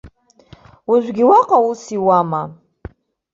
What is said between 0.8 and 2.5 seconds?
Уажәгьы уаҟа аус иуама?